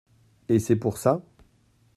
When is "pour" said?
0.77-0.97